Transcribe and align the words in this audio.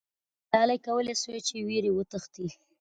ملالۍ 0.51 0.79
کولای 0.87 1.15
سوای 1.21 1.41
چې 1.47 1.53
له 1.57 1.63
ویرې 1.67 1.91
وتښتي. 1.93 2.47